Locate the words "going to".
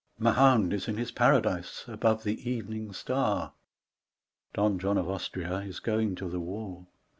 5.79-6.27